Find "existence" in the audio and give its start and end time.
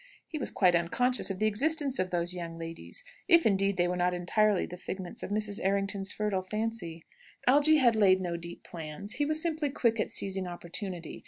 1.45-1.99